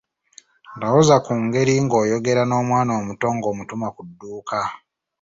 Lowooza 0.79 1.15
ku 1.25 1.33
ngeri 1.43 1.75
ng’oyogera 1.83 2.41
n’omwana 2.45 2.91
omuto 2.99 3.27
ng’omutuma 3.35 3.87
ku 3.95 4.01
dduuka. 4.07 4.61